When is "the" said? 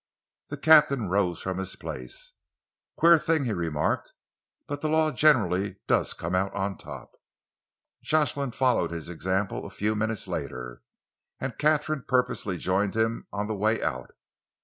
0.47-0.57, 4.81-4.89, 13.45-13.53